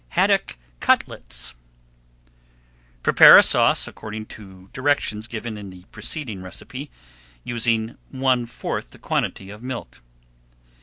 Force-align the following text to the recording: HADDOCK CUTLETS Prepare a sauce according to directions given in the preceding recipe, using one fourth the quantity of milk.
HADDOCK 0.17 0.57
CUTLETS 0.79 1.53
Prepare 3.03 3.37
a 3.37 3.43
sauce 3.43 3.87
according 3.87 4.25
to 4.25 4.71
directions 4.73 5.27
given 5.27 5.59
in 5.59 5.69
the 5.69 5.85
preceding 5.91 6.41
recipe, 6.41 6.89
using 7.43 7.99
one 8.09 8.47
fourth 8.47 8.89
the 8.89 8.97
quantity 8.97 9.51
of 9.51 9.61
milk. 9.61 10.01